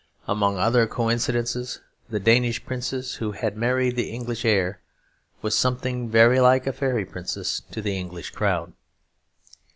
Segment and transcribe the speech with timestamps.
[0.27, 4.81] Among other coincidences, the Danish princess who had married the English heir
[5.43, 8.73] was something very like a fairy princess to the English crowd.